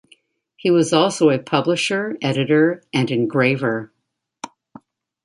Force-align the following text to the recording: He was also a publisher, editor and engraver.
He 0.55 0.71
was 0.71 0.93
also 0.93 1.29
a 1.29 1.37
publisher, 1.37 2.17
editor 2.23 2.81
and 2.91 3.11
engraver. 3.11 3.91